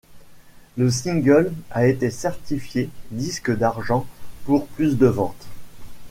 [0.77, 4.07] Le single a été certifié disque d'argent
[4.45, 5.45] pour plus de ventes.